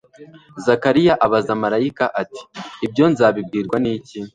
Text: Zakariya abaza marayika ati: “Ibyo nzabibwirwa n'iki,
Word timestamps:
Zakariya 0.65 1.13
abaza 1.25 1.51
marayika 1.61 2.05
ati: 2.21 2.41
“Ibyo 2.85 3.03
nzabibwirwa 3.11 3.77
n'iki, 3.83 4.17